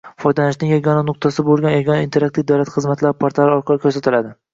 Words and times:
foydalanishning 0.21 0.69
yagona 0.75 1.01
nuqtasi 1.09 1.43
bo‘lgan 1.49 1.73
Yagona 1.75 1.99
interaktiv 2.05 2.47
davlat 2.53 2.73
xizmatlari 2.77 3.19
portali 3.21 3.55
orqali 3.59 3.83
ko‘rsatiladi. 3.85 4.33